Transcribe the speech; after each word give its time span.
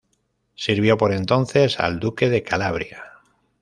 Sirvió 0.55 0.97
por 0.97 1.13
entonces 1.13 1.79
al 1.79 1.99
Duque 1.99 2.31
de 2.31 2.41
Calabria. 2.41 3.03